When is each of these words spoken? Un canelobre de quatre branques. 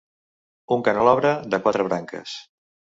Un 0.77 0.85
canelobre 0.89 1.35
de 1.55 1.63
quatre 1.69 1.89
branques. 1.93 2.37